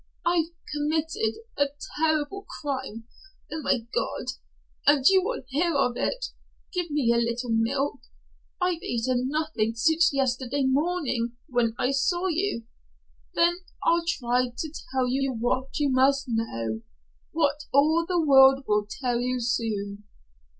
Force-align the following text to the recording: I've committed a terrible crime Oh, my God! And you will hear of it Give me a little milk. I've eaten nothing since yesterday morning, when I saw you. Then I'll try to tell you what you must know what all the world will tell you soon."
I've 0.25 0.47
committed 0.73 1.35
a 1.59 1.67
terrible 1.99 2.47
crime 2.59 3.03
Oh, 3.53 3.61
my 3.61 3.85
God! 3.93 4.31
And 4.87 5.05
you 5.07 5.21
will 5.23 5.43
hear 5.49 5.75
of 5.75 5.95
it 5.95 6.25
Give 6.73 6.89
me 6.89 7.13
a 7.13 7.17
little 7.17 7.51
milk. 7.51 7.99
I've 8.59 8.81
eaten 8.81 9.29
nothing 9.29 9.75
since 9.75 10.11
yesterday 10.11 10.63
morning, 10.63 11.33
when 11.47 11.75
I 11.77 11.91
saw 11.91 12.25
you. 12.25 12.63
Then 13.35 13.57
I'll 13.83 14.03
try 14.07 14.47
to 14.57 14.73
tell 14.91 15.07
you 15.07 15.33
what 15.39 15.77
you 15.79 15.91
must 15.91 16.25
know 16.27 16.81
what 17.31 17.65
all 17.71 18.03
the 18.07 18.19
world 18.19 18.63
will 18.67 18.87
tell 18.89 19.19
you 19.19 19.39
soon." 19.39 20.05